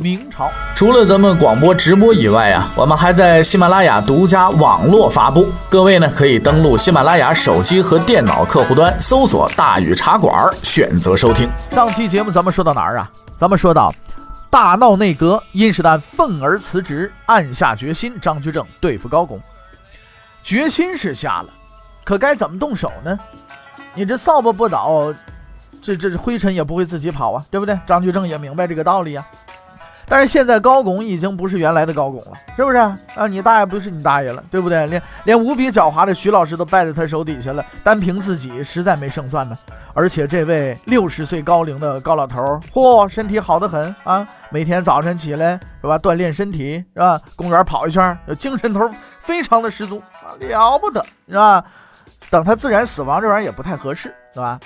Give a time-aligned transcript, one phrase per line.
[0.00, 5.48] 明朝，除了咱们广播直播以外啊，我们还在喜马拉雅独家网络发布。
[5.68, 11.50] 各位呢，可以登录喜马拉雅手机和电脑客户端，搜索“大禹茶馆”，选择收听。
[11.72, 13.10] 上期节目咱们说到哪儿啊？
[13.36, 13.92] 咱们说到。
[14.48, 19.40] 大闹内阁，殷世丹愤而辞职，暗下决心，张居正对付高拱。
[20.44, 21.48] 决心是下了，
[22.04, 23.18] 可该怎么动手呢？
[23.94, 25.12] 你这扫把不倒，
[25.82, 27.76] 这这灰尘也不会自己跑啊，对不对？
[27.84, 29.26] 张居正也明白这个道理啊。
[30.08, 33.26] 但是现在高拱已经不是原来的高拱了，是不是啊？
[33.28, 34.86] 你大爷不是你大爷了，对不对？
[34.86, 39.56] 连连无比狡猾的徐老师都败在他手底下了，单凭自己实在没胜算呢。
[39.92, 44.26] 而且这位六十岁高龄的高老头儿，嚯，身体好得很啊！
[44.50, 47.20] 每天早晨起来是吧，锻炼身体是吧？
[47.36, 50.00] 公园跑一圈，精神头非常的十足，
[50.40, 51.64] 了不得是吧？
[52.30, 54.58] 等他自然死亡，这玩意儿也不太合适是吧？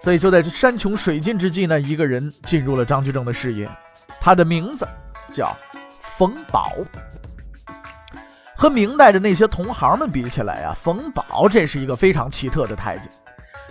[0.00, 3.68] 所以就在这山穷水尽之际呢，一个人进入了张居正的视野。
[4.20, 4.86] 他的名字
[5.32, 5.56] 叫
[5.98, 6.72] 冯保，
[8.54, 13.10] 和明代的那些同行们比起来啊，冯保这是一个非常奇特的太监，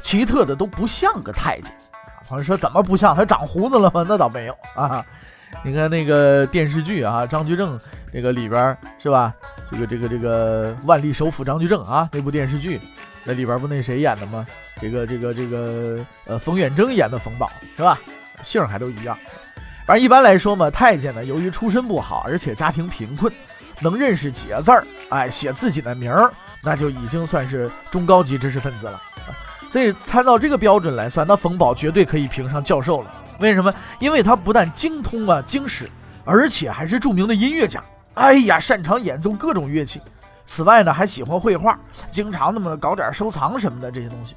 [0.02, 1.73] 奇特的都不像个太监。
[2.27, 3.16] 朋友说怎么不像？
[3.16, 4.05] 他长胡子了吗？
[4.08, 5.05] 那倒没有啊。
[5.64, 7.80] 你看那个电视剧啊，张居正
[8.11, 9.33] 那个里边是吧？
[9.72, 12.80] 这个这个这个万历首辅张居正啊，那部电视剧，
[13.23, 14.45] 那里边不那谁演的吗？
[14.80, 18.00] 这个这个这个呃，冯远征演的冯保是吧？
[18.44, 19.17] 姓还都一样。
[19.90, 23.34] 而一般来说嘛，太监呢，由于出身不好，而且家庭贫困，
[23.82, 29.02] 能认识几个字儿，哎，写自己的名儿，那就已经算是中高级知识分子了。
[29.67, 33.11] 所以，参照这个标准来算，那冯保绝对可以评上教授了。
[33.39, 33.73] 为什么？
[33.98, 35.89] 因为他不但精通啊经史，
[36.23, 37.83] 而且还是著名的音乐家。
[38.14, 40.00] 哎呀，擅长演奏各种乐器。
[40.45, 41.76] 此外呢，还喜欢绘画，
[42.11, 44.36] 经常那么搞点收藏什么的这些东西。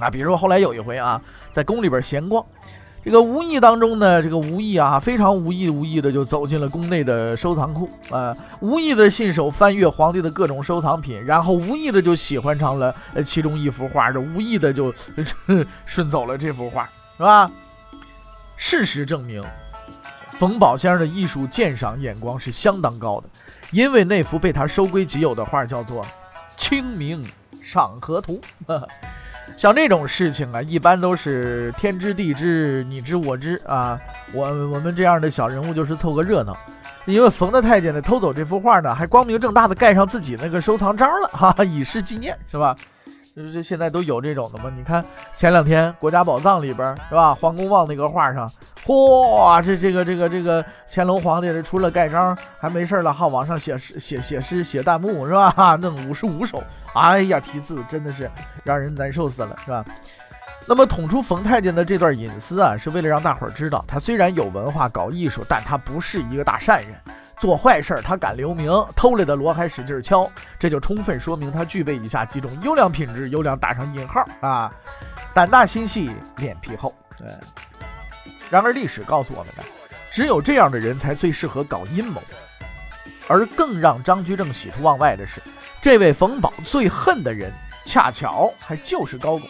[0.00, 1.22] 啊，比如后来有一回啊，
[1.52, 2.44] 在宫里边闲逛。
[3.02, 12.94] 这个无意当中呢，这个无意啊，非常无意无意的就走进了宫内的收藏库啊，无意的信手翻阅皇帝的各种收藏品，然后无意的就喜欢上了
[13.24, 14.92] 其中一幅画，这无意的就
[15.86, 16.84] 顺走了这幅画，
[17.16, 17.50] 是吧？
[18.54, 19.42] 事实证明，
[20.32, 23.28] 冯宝先生的艺术鉴赏眼光是相当高的，
[23.72, 26.04] 因为那幅被他收归己有的画叫做
[26.54, 27.26] 《清明
[27.62, 28.38] 上河图》。
[29.60, 34.00] 像这种事情啊，一般都是天知地知，你知我知啊。
[34.32, 36.56] 我我们这样的小人物就是凑个热闹。
[37.04, 42.74] 因为冯的太监呢偷走这幅画呢，还光明正大的盖上自己那个收藏章了，哈，以示纪念，是吧？
[43.34, 44.70] 就是现在都有这种的嘛？
[44.76, 45.04] 你看
[45.34, 47.34] 前两天国家宝藏里边是吧？
[47.34, 48.50] 黄公望那个画上，
[48.84, 55.76] 嚯，这这个这个这个乾隆皇帝这除了盖章还没事了，好往上写诗写写诗写弹幕是吧？
[55.80, 56.62] 弄五十五首，
[56.94, 58.30] 哎呀，题字真的是
[58.64, 59.84] 让人难受死了，是吧？
[60.66, 66.90] 那么捅出冯太监的这段隐私啊，是为了让大伙儿知道，他虽然有文化搞艺术，但他不是一个大善人。
[67.40, 73.30] 做坏事儿，他敢留名，偷来的锣还使劲敲，这就充分说明他具备以下几种优良品质。
[73.30, 74.70] 优良打上引号啊，
[75.32, 76.94] 胆大心细，脸皮厚。
[77.16, 77.26] 对。
[78.50, 79.64] 然而历史告诉我们呢，
[80.10, 82.22] 只有这样的人才最适合搞阴谋。
[83.26, 85.40] 而更让张居正喜出望外的是，
[85.80, 87.50] 这位冯保最恨的人，
[87.86, 89.48] 恰巧还就是高拱。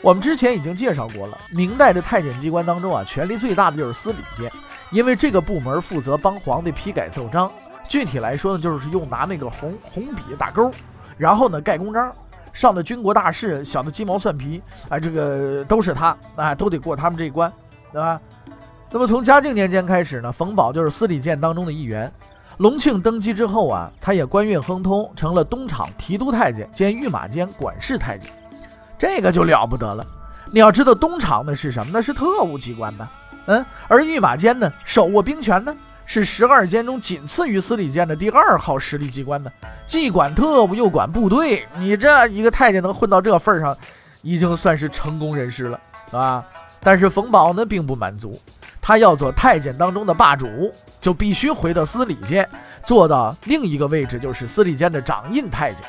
[0.00, 4.50] 我们之前已经介绍过了，明代的太监机关当中啊，权力最大的就是司礼监。
[4.90, 7.50] 因为这个部门负责帮皇帝批改奏章，
[7.88, 10.70] 具体来说呢，就是用拿那个红红笔打勾，
[11.16, 12.12] 然后呢盖公章，
[12.52, 17.52] 上的军国大事，小的鸡毛蒜皮，哎，这个都是他，哎，都得过他们这一关，
[17.92, 18.20] 对吧？
[18.90, 22.10] 那么从嘉靖年间开始呢，冯保就是司礼监当中的一员。
[22.56, 28.28] 隆庆登基之后啊，他也官运亨通，成了东厂提督太监兼御马监管事太监，
[28.98, 30.04] 这个就了不得了。
[30.50, 31.90] 你要知道东厂那是什么？
[31.92, 33.08] 那是特务机关呢。
[33.48, 35.74] 嗯，而御马监呢，手握兵权呢，
[36.04, 39.50] 是十二监中仅次于司礼监的第二号实力机关呢，
[39.86, 41.66] 既管特务又管部队。
[41.78, 43.74] 你这一个太监能混到这份上，
[44.20, 45.80] 已经算是成功人士了，
[46.12, 46.44] 啊！
[46.80, 48.38] 但是冯保呢，并不满足，
[48.82, 52.46] 他要做太监当中的霸主，就必须回到司礼监，
[52.84, 55.86] 做到另一个位置，就是司礼监的掌印太监。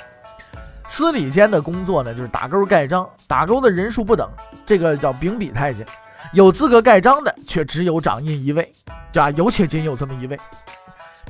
[0.88, 4.28] 司礼监的工作呢，就是打勾盖章，打勾的人数不等，
[4.66, 5.86] 这个叫秉笔太监。
[6.32, 8.72] 有资格盖章的却只有掌印一位，
[9.12, 10.40] 这有且仅有这么一位。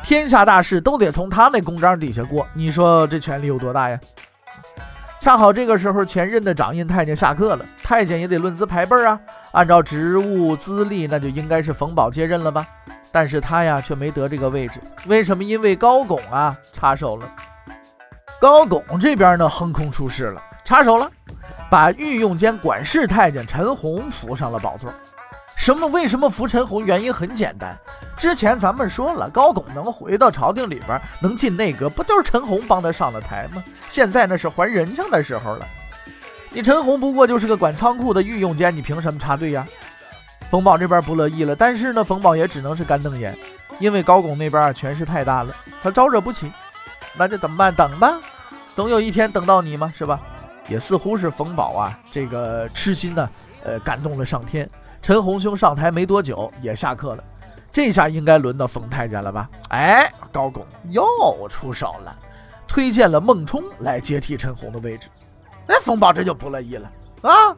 [0.03, 3.97] 天下大事都得从他那公章底下过，你说这权力有多大呀？
[5.17, 9.19] 恰好这个时候，前任的掌印太监下课了，太监也得论资排辈啊，
[9.51, 12.65] 按照职务资历，那就应该是冯保接任了吧？
[13.11, 15.43] 但是他呀，却没得这个位置，为什么？
[15.43, 17.29] 因为高拱啊插手了。
[18.39, 21.09] 高拱这边呢，横空出世了，插手了，
[21.69, 24.91] 把御用监管事太监陈洪扶上了宝座。
[25.55, 25.85] 什么？
[25.87, 26.85] 为什么扶陈洪？
[26.85, 27.77] 原因很简单，
[28.17, 33.61] 之前咱们说了，高拱能回到朝廷里边，能进内阁，不就是陈洪帮他上了台吗？
[33.89, 35.67] 现在那是还人情的时候了。
[36.49, 39.67] 你陈洪不过就是个管仓库的御用监，你凭什么插队呀？
[40.49, 43.37] 冯保这边不乐意了，但是呢，冯保也只能是干瞪眼，
[43.79, 46.51] 因为高拱那边权势太大了，他招惹不起，
[47.17, 47.75] 那就怎么办？
[47.75, 48.17] 等吧，
[48.73, 50.19] 总有一天等到你嘛，是吧？
[50.69, 53.29] 也似乎是冯保啊，这个痴心呢，
[53.63, 54.69] 呃，感动了上天。
[55.01, 57.23] 陈洪兄上台没多久，也下课了。
[57.71, 59.49] 这下应该轮到冯太监了吧？
[59.69, 61.05] 哎，高拱又
[61.47, 62.15] 出手了，
[62.67, 65.09] 推荐了孟冲来接替陈洪的位置。
[65.67, 67.55] 哎，冯保这就不乐意了啊！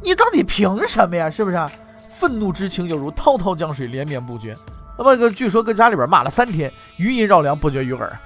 [0.00, 1.30] 你到底凭什么呀？
[1.30, 1.58] 是不是？
[2.06, 4.56] 愤怒之情犹如滔滔江水，连绵不绝。
[4.96, 8.16] 那么个，据说搁家里边骂了三天，余音绕梁，不绝于耳。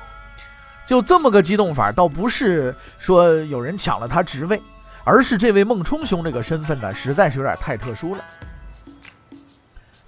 [0.89, 4.59] 就这么个激动法，倒不是说有人抢了他职位，
[5.05, 8.25] 而是这位孟冲兄这个身份呢，实在是有点太特殊了。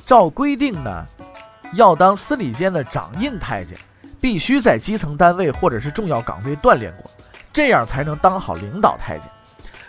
[0.07, 1.05] 照规定呢，
[1.75, 3.77] 要当司礼监的掌印太监，
[4.23, 7.11] 必须在基层单位或者是重要岗位锻炼过，
[7.53, 9.31] 这样才能当好领导太监。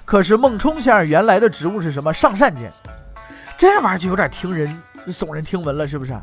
[0.03, 2.13] 可是孟冲先生原来的职务是什么？
[2.13, 2.69] 上膳监，
[3.57, 6.13] 这玩意儿就有点听人耸人听闻了，是不是？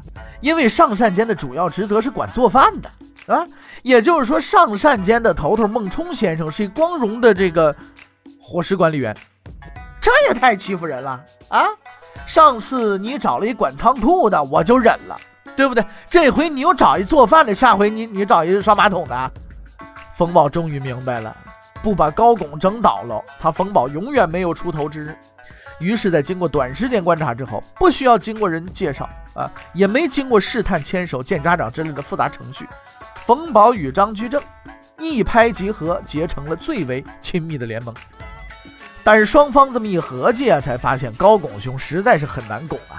[0.43, 2.91] 因为上膳监的主要职责是管做饭的
[3.29, 3.47] 啊，
[3.83, 7.75] 也就是说，上善间的头头孟冲先生是一光荣的这个
[8.41, 9.15] 伙食管理员，
[10.01, 11.67] 这也太欺负人了啊！
[12.27, 15.21] 上次你找了一管仓库的，我就忍了，
[15.55, 15.85] 对不对？
[16.09, 19.33] 这回你又找一做饭的，下回你你找一刷马桶的。
[20.15, 21.37] 冯宝终于明白了，
[21.83, 25.17] 不把高拱整倒了，他冯宝永远没有出头之日。
[25.79, 32.67] 于是，在经过短时间观察之后，不需要经过人介绍啊，也没经过试探、牵手、见家长之类的复杂程序，
[33.29, 34.43] 冯宝与张居正
[34.99, 37.95] 一拍即合，结成了最为亲密的联盟。
[39.05, 42.97] 但是双方这么一合计啊，才发现高拱兄实在是很难拱啊。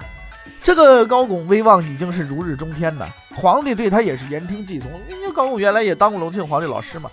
[0.62, 4.92] 这个高拱威望已经是如日中天了，皇帝对他也是言听计从。
[5.10, 7.10] 因为高拱原来也当过隆庆皇帝老师嘛，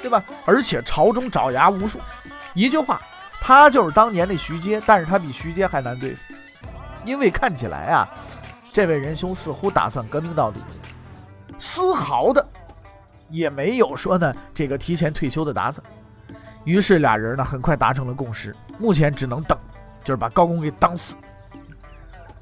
[0.00, 0.24] 对吧？
[0.46, 2.00] 而且朝中爪牙无数，
[2.54, 2.98] 一句话，
[3.42, 6.16] 他就是当年的徐阶，但是他比徐阶还难对付。
[7.04, 8.08] 因为看起来啊，
[8.72, 10.60] 这位仁兄似乎打算革命到底，
[11.58, 12.46] 丝毫的
[13.28, 15.84] 也没有说呢这个提前退休的打算。
[16.64, 19.58] 于是俩人呢很快达成了共识，目前只能等，
[20.04, 21.16] 就是把高拱给当死。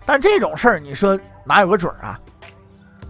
[0.04, 2.20] 但这种事儿你说哪有个准儿啊？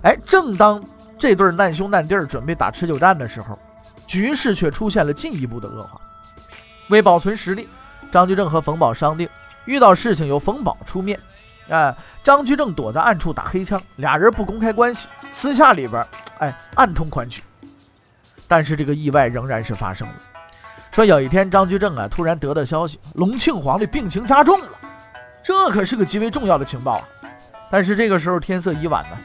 [0.02, 0.82] 哎，正当
[1.18, 3.58] 这对难兄难弟准备打持久战的时候，
[4.06, 6.00] 局势却出现了进一步的恶化。
[6.88, 7.68] 为保存实力，
[8.12, 9.28] 张居正和冯保商定，
[9.64, 11.18] 遇到事情由冯保出面，
[11.68, 16.04] 哎，张居正躲在暗处打黑枪，俩人不公开关系，私下里边
[16.38, 17.42] 哎暗通款曲。
[18.46, 20.14] 但是这个意外仍然是发生了。
[20.92, 24.70] 说有一天，张居正啊突然得到消息，隆庆皇帝病情加重了，
[25.42, 27.08] 这可是个极为重要的情报啊！
[27.70, 29.18] 但是这个时候天色已晚呢。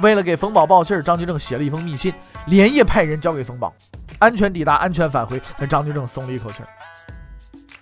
[0.00, 2.14] 为了给冯保报信，张居正写了一封密信，
[2.46, 3.72] 连夜派人交给冯保，
[4.18, 6.62] 安全抵达，安全返回，张居正松了一口气。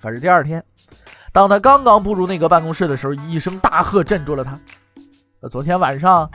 [0.02, 0.62] 可是第二天，
[1.36, 4.58] 当他刚刚步入内阁办公室的时候，一声大喝镇住了他
[5.50, 6.30] ：“昨天晚上，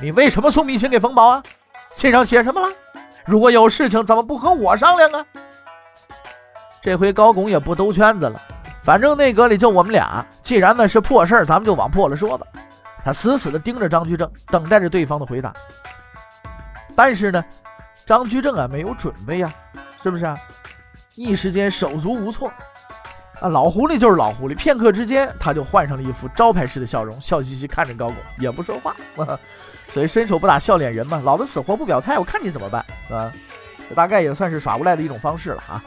[0.00, 1.42] 你为什么送密信给冯宝啊？
[1.96, 2.72] 信上写什么了？
[3.26, 5.26] 如果有事情，怎么不和我商量啊？”
[6.80, 8.40] 这回高拱也不兜圈子了，
[8.80, 12.46] 反正内阁里就我们俩，既然那是破事儿，咱们就往破了说吧。
[13.04, 15.52] 他死死地盯着张居正，等待着对方的回答。
[16.94, 17.44] 但是呢，
[18.06, 19.52] 张居正啊没有准备呀，
[20.00, 20.38] 是不是啊？
[21.16, 22.52] 一时间手足无措。
[23.40, 28.94] 啊，老狐狸就是老狐狸，片刻之间他就换上了一副招牌式的笑容，笑嘻嘻看着高拱，也不说话。
[29.88, 33.32] 所以伸手不打笑脸人嘛，老子死活不表态，我看你怎么办，啊？
[33.88, 35.84] 这大概也算是耍无赖的一种方式了啊。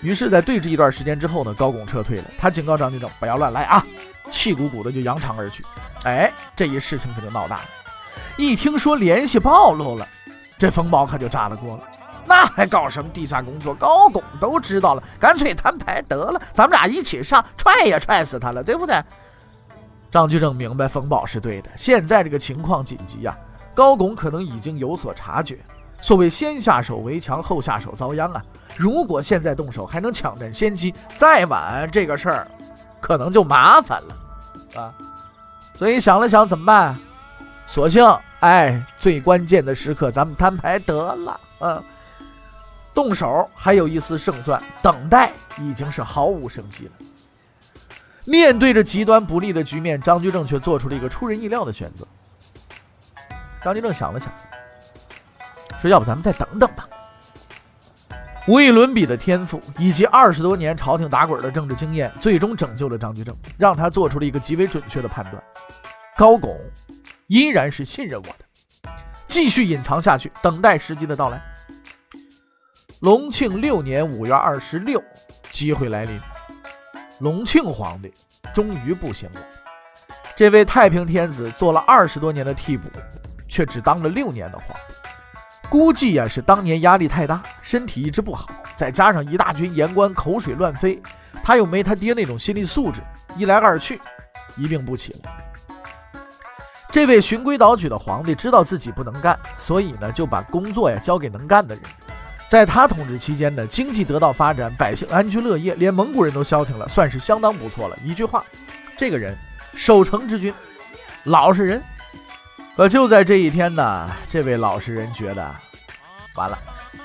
[0.00, 2.24] 于是，在对峙一段时间之后呢，高拱撤退了。
[2.38, 3.86] 他警告张居正不要乱来啊，
[4.30, 5.64] 气鼓鼓的就扬长而去。
[6.04, 7.64] 哎，这一事情可就闹大了。
[8.36, 10.08] 一听说联系暴露了，
[10.58, 11.82] 这冯保可就炸了锅了。
[12.24, 13.74] 那还搞什么地下工作？
[13.74, 19.02] 高拱都知道了，干脆摊牌得了，咱们俩一起上，踹也踹死他了，对不对？
[20.10, 23.36] 张居正明白冯保是对的，现在这个情况紧急呀，
[23.74, 25.58] 高拱可能已经有所察觉。
[26.00, 28.42] 所谓先下手为强，后下手遭殃啊！
[28.76, 32.48] 如果现在动手，还能抢占先机；再晚，这个事儿
[33.00, 34.82] 可能就麻烦了。
[34.82, 34.92] 啊。
[35.74, 36.98] 所以想了想怎么办？
[37.66, 38.04] 索性，
[38.40, 41.82] 哎，最关键的时刻咱们摊牌得了，嗯，
[42.94, 46.92] 动手还有一丝胜算，等待已经是毫无生机了。
[48.24, 52.06] 面对着极端不利的局面，张居正却做出了一个出人意料的选择。
[53.62, 54.32] 张居正想了想，
[55.80, 56.88] 说：“要不咱们再等等吧。”
[58.48, 65.42] 无与伦比的天赋以及二十多年朝廷打滚的政治经验，最终拯救了张居正，让他做出了一个极为准确的判断：
[66.16, 66.58] 高拱
[67.28, 68.90] 依然是信任我的，
[69.26, 71.40] 继续隐藏下去，等待时机的到来。
[73.02, 75.02] 隆庆六年五月二十六，
[75.50, 76.20] 机会来临，
[77.18, 78.14] 隆庆皇帝
[78.54, 79.40] 终于不行了。
[80.36, 82.88] 这位太平天子做了二十多年的替补，
[83.48, 84.68] 却只当了六年的皇。
[85.68, 91.02] 估计呀是当年压力太大，身体一直不好，再加上一大群言官口水乱飞，
[91.42, 93.02] 他又没他爹那种心理素质，
[93.36, 94.00] 一来二去，
[94.56, 96.22] 一病不起了。
[96.88, 101.82] 这位循规蹈矩的皇帝知道自己不能干，所以呢就把工作呀交给能干的人。
[102.52, 107.96] 在他统治期间呢，经济得到发展，百姓安居乐业，连蒙古人都消停了，算是相当不错了。
[108.04, 108.44] 一句话，
[108.94, 109.34] 这个人
[109.72, 110.52] 守城之君，
[111.24, 111.82] 老实人。
[112.76, 115.50] 可就在这一天呢，这位老实人觉得
[116.34, 116.58] 完了，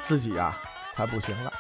[0.04, 0.54] 自己啊
[0.98, 1.54] 快不行了，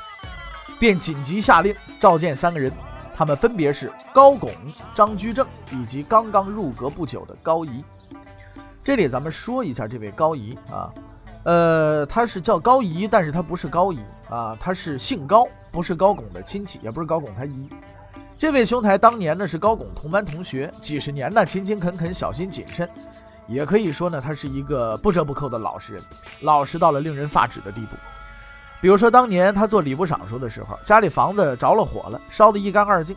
[0.77, 2.69] 便紧急下令召见三个人，
[3.13, 4.51] 他们分别是高拱、
[4.93, 7.81] 张居正以及刚刚入阁不久的高仪。
[8.83, 10.91] 这里咱们说一下这位高仪啊，
[11.47, 13.99] 呃，他是叫高仪，但是他不是高仪
[14.29, 17.69] 啊，他是姓高，不是高拱的亲戚，也不是高拱他姨。
[18.37, 22.89] 这位兄台当年呢是高拱同班同学，几十年呢勤勤恳恳，小心谨慎。
[23.47, 26.03] 也可以说呢，他是一个不折不扣的老实人，
[26.41, 27.95] 老实到了令人发指的地步。
[28.81, 33.15] 比如说，当年他做礼部尚书的时候，家里房子着了火了，烧得一干二净。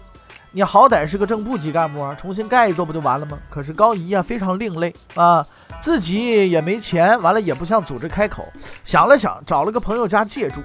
[0.52, 3.38] 你好歹是个正部级干部啊，重新盖一座不就完了吗？
[3.48, 5.46] 可是高仪啊，非常另类啊，
[5.80, 8.48] 自己也没钱，完了也不向组织开口，
[8.82, 10.60] 想了想，找了个朋友家借住，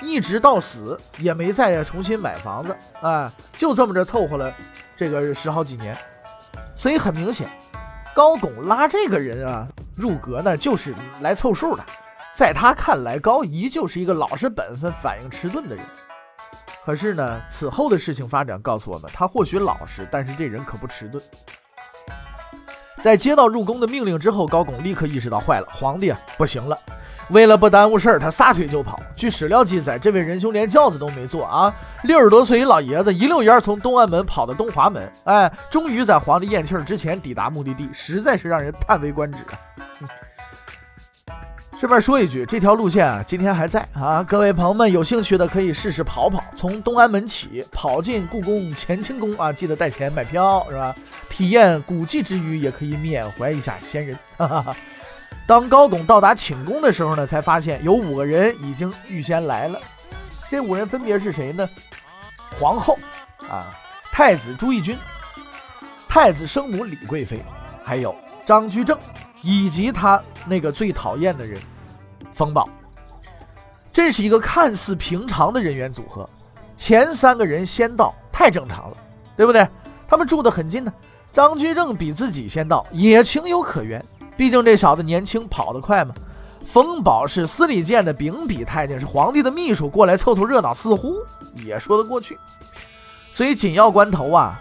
[0.00, 4.52] 一直到死也没再重新买房子啊，就这么着凑合了
[4.96, 5.96] 这个十好几年。
[6.74, 7.48] 所以很明显。
[8.14, 11.84] 高拱拉这个人啊入阁呢，就是来凑数的。
[12.32, 15.84] 在他看来，高仪就是一个老实本分、反应迟钝的人。
[16.84, 21.22] 可是呢，此后的事情发展告诉我们，他或许老实，但是这人可不迟钝。
[23.02, 26.78] 在接到入宫的命令之后，高拱立刻意识到坏了，皇帝啊不行了。
[27.30, 29.00] 为了不耽误事儿，他撒腿就跑。
[29.16, 39.56] 据史料记载，这位仁兄连轿子都没坐啊，六十多岁一老爷子一溜烟儿从东安门跑到东华门，哎，终于在皇帝咽气儿之前抵达目的地，实在是让人叹为观止啊！
[41.76, 50.94] 顺便说一句，这条路线啊，今天还在啊，各位朋友们有兴趣的可以试试跑跑，从东安门起跑进故宫乾清宫啊，记得带钱买票是吧？
[51.28, 54.16] 体验古迹之余，也可以缅怀一下先人。
[54.36, 54.76] 哈哈哈。
[55.46, 59.78] 当高拱到达寝宫的时候呢，才发现有五个人已经预先来了。
[60.48, 61.68] 这五人分别是谁呢？
[62.58, 62.96] 皇后
[63.50, 63.66] 啊，
[64.12, 64.96] 太子朱翊钧，
[66.08, 67.44] 太子生母李贵妃，
[67.82, 68.14] 还有
[68.44, 68.96] 张居正，
[69.44, 71.60] 以及他那个最讨厌的人
[72.32, 72.68] 冯保。
[73.92, 76.28] 这是一个看似平常的人员组合。
[76.74, 78.96] 前三个人先到，太正常了，
[79.36, 79.68] 对不对？
[80.08, 80.92] 他们住得很近呢。
[81.32, 84.04] 张居正比自己先到，也情有可原。
[84.36, 86.12] 毕竟这小子年轻，跑得快嘛。
[86.64, 91.14] 冯保是司礼监的秉笔太监，是皇帝的秘书，过来凑凑热闹，似乎
[91.54, 92.36] 也说得过去。
[93.30, 94.60] 所以紧要关头啊，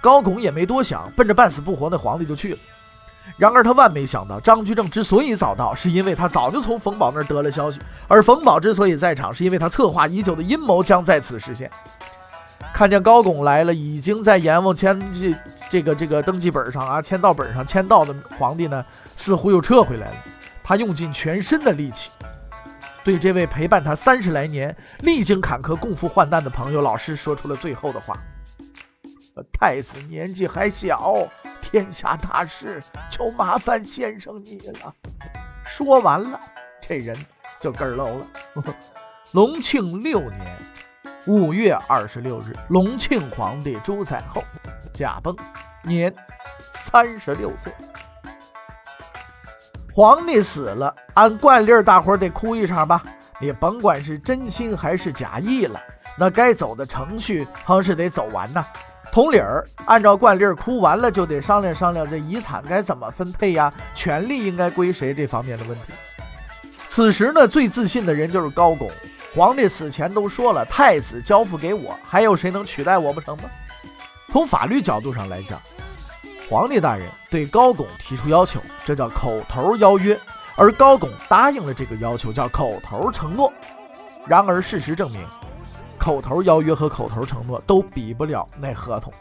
[0.00, 2.58] 高拱也没多想，奔着半死不活的皇帝就去了。
[3.36, 11.70] 然而他万没想到，张居正之所以早到，是因为他早就从冯保那儿得了消息；而冯保之所以在场，是因为他策划已久的阴谋将在此实现。
[12.74, 15.34] 看见高拱来了，已经在阎王签记
[15.68, 20.16] 这个这个登记本上啊，签到本上签到的皇帝呢，似乎又撤回来了。
[20.62, 22.10] 他用尽全身的力气，
[23.02, 28.14] 对这位陪伴他三十来年、历经坎坷、共赴患难的朋友老师说出了最后的话
[29.52, 31.28] ：“太子年纪还小，
[31.60, 34.94] 天下大事就麻烦先生你了。”
[35.64, 36.40] 说完了，
[36.80, 37.16] 这人
[37.60, 38.26] 就根儿喽了。
[39.32, 40.56] 隆庆六年。
[41.26, 44.42] 五月二十六日，隆庆皇帝朱载后
[44.94, 45.36] 驾崩，
[45.82, 46.14] 年
[46.70, 47.70] 三十六岁。
[49.92, 53.02] 皇帝死了，按惯例，大伙得哭一场吧？
[53.38, 55.78] 你甭管是真心还是假意了，
[56.16, 58.64] 那该走的程序还是得走完呐。
[59.18, 65.92] 同理儿，按照惯例，哭完了就得商量商量这遗产该怎么分配呀，权力应该归谁这方面的问题。
[66.86, 68.88] 此时呢，最自信的人就是高拱。
[69.34, 73.50] 皇帝死前都说了，太子交付给我，还有谁能取代我不成吗？
[74.28, 75.60] 从法律角度上来讲，
[76.48, 80.16] 皇帝大人对高拱提出要求，这叫口头邀约，
[80.54, 83.52] 而高拱答应了这个要求，叫口头承诺。
[84.28, 85.26] 然而事实证明，
[86.08, 89.12] 口头邀约和口头承诺都比不了那合同。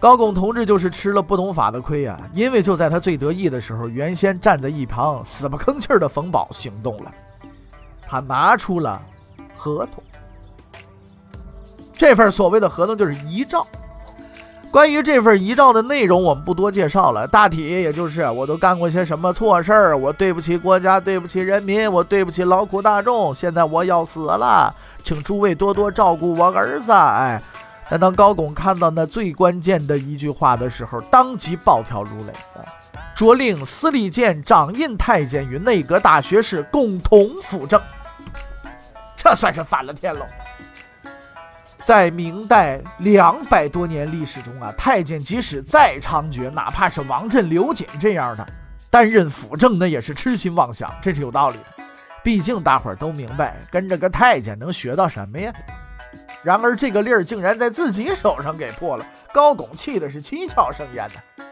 [0.00, 2.20] 高拱同志就是吃了不懂法的亏啊！
[2.34, 7.14] 因为就在他最得意的时候，原先站在一旁死不吭气的冯保行动了，
[8.04, 9.00] 他拿出了
[9.54, 10.02] 合同。
[11.94, 13.64] 这份所谓的合同就是遗诏。
[14.70, 24.72] 关于这份遗诏的内容，我们不多介绍了，大体也就是我都干过些什么错事儿，我对不起国家，对不起人民，我对不起劳苦大众，现在我要死了，
[25.02, 26.92] 请诸位多多照顾我儿子。
[26.92, 27.42] 哎。
[27.92, 32.62] 但当高拱看到那最关键的一句话的时候，当即暴跳如雷啊！
[33.16, 37.82] 着令司礼监掌印太监与内阁大学士共同辅政，
[39.16, 40.20] 这算是翻了天喽！
[41.84, 48.46] 在明代两百多年历史中啊，太监即使再猖獗，哪怕是王振、刘瑾这样的
[48.90, 51.84] 担任辅政，那也是痴心妄想，这是有道理的。
[52.22, 55.52] 毕竟大伙儿都明白，跟着个太监能学到什么呀？
[56.42, 61.44] 然而这个例儿竟然在自己手上给破了，高拱气的是七窍生烟呐。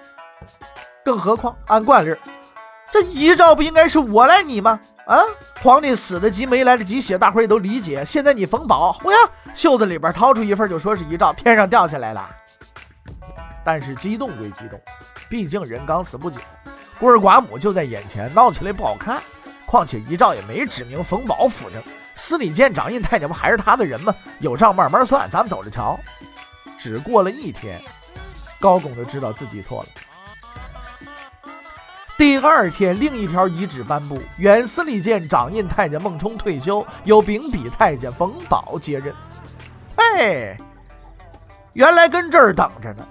[1.05, 2.15] 更何况按惯例，
[2.93, 4.79] 这遗诏不应该是我来拟吗？
[5.09, 5.17] 啊，
[5.63, 8.05] 皇帝死得急，没来得及写，大伙儿也都理解。
[8.05, 9.19] 现在你冯宝，我呀，
[9.55, 12.29] 袖子里边掏出一份就说是遗诏，天上掉下来了。
[13.65, 14.79] 但是激动归激动，
[15.27, 16.43] 毕竟人刚死不久，
[17.01, 19.23] 孤儿寡母就在眼前，闹起来不好看。
[19.65, 21.83] 况且遗诏也没指明冯保辅政。
[22.15, 24.15] 司礼监掌印太监不还是他的人吗？
[24.41, 25.99] 有账慢慢算，咱们走着瞧。
[26.79, 27.81] 只过了一天，
[28.61, 29.89] 高拱就知道自己错了。
[32.19, 39.15] 第二天，另一条遗旨颁布：原司礼监掌印太监孟冲退休，由秉笔太监冯保接任。
[39.97, 40.57] 嘿，
[41.75, 43.07] 原来跟这儿等着呢，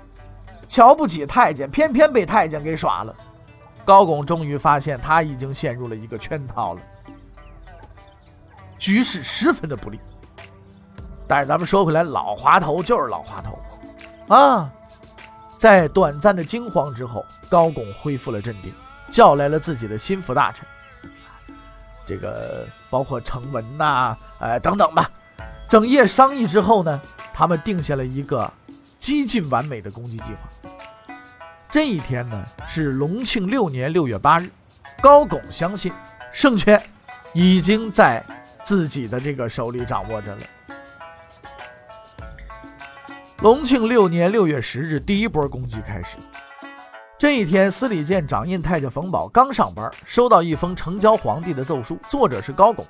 [0.67, 3.15] 瞧不起太监，偏偏被太监给耍了。
[3.85, 6.81] 高拱终于发现，他已经陷入了一个圈套了。
[8.77, 10.01] 局势十分的不利，
[11.25, 14.69] 但是咱们说回来，老滑头就是老滑头啊！
[15.55, 18.73] 在短暂的惊慌之后，高拱恢复了镇定，
[19.09, 20.65] 叫来了自己的心腹大臣，
[22.05, 25.09] 这个包括程文呐，哎等等吧。
[25.67, 27.01] 整夜商议之后呢，
[27.33, 28.51] 他们定下了一个
[28.97, 31.13] 几近完美的攻击计划。
[31.69, 34.49] 这一天呢是隆庆六年六月八日，
[35.01, 35.91] 高拱相信
[36.31, 36.81] 圣权
[37.33, 38.23] 已经在。
[38.67, 40.41] 自己的这个手里掌握着了。
[43.37, 46.17] 隆庆六年六月十日，第一波攻击开始。
[47.19, 52.85] 这一天，司礼监掌印太监冯宝刚上班，收到一封呈交皇帝的奏书，作者是高拱。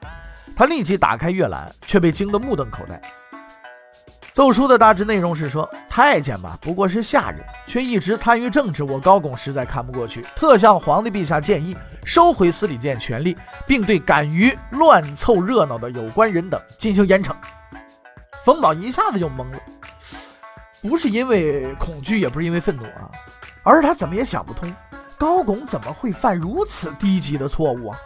[0.53, 3.01] 他立即打开阅览，却被惊得目瞪口呆。
[4.33, 17.33] 奏书的大致内容是说，太监嘛不过是下人，却一直参与政治，我高拱实在看不过去，特向皇帝陛下建议收回司礼监权力，并对敢于乱凑热闹的有关人等进行严惩。
[18.43, 19.59] 冯宝一下子就懵了，
[20.81, 23.09] 不是因为恐惧，也不是因为愤怒啊，
[23.67, 24.73] 而他怎么也想不通，
[25.17, 27.99] 高拱怎么会犯如此低级的错误啊？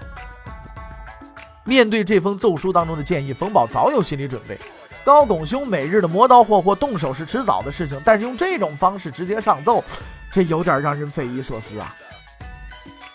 [1.63, 4.59] 面对这封奏书当中的建议，冯保早有心理准备。
[5.05, 9.83] 高拱兄每日的磨刀霍霍动手是迟早的事情，但是用这种方式直接上奏，
[10.31, 11.95] 这有点让人匪夷所思啊。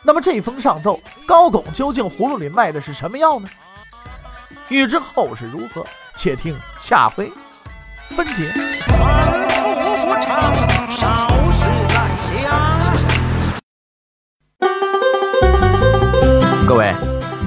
[0.04, 3.48] 那么这封上奏，高拱究竟葫芦里卖的是什么药呢？
[4.68, 7.32] 欲知后事如何，且听下回
[8.10, 8.52] 分解。